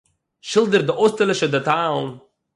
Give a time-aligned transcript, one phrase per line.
[0.49, 2.07] שילדערט די אויסטערלישע דעטאַלן